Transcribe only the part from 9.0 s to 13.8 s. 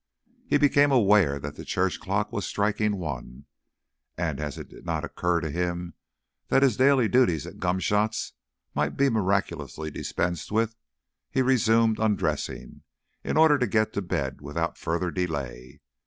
miraculously dispensed with, he resumed undressing, in order to